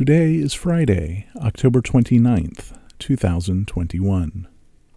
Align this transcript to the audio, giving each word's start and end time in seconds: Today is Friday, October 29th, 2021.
Today 0.00 0.36
is 0.36 0.54
Friday, 0.54 1.26
October 1.36 1.82
29th, 1.82 2.74
2021. 2.98 4.48